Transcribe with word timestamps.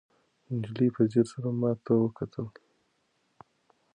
نجلۍ 0.57 0.87
په 0.95 1.01
ځیر 1.11 1.25
سره 1.33 1.49
ماته 1.61 1.93
وکتل. 1.99 2.47